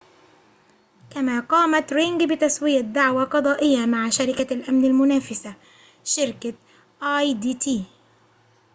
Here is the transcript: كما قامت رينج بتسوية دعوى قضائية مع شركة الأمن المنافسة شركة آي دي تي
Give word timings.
كما 1.09 1.39
قامت 1.39 1.93
رينج 1.93 2.23
بتسوية 2.23 2.81
دعوى 2.81 3.23
قضائية 3.23 3.85
مع 3.85 4.09
شركة 4.09 4.53
الأمن 4.53 4.85
المنافسة 4.85 5.53
شركة 6.05 6.53
آي 7.03 7.33
دي 7.33 7.53
تي 7.53 7.83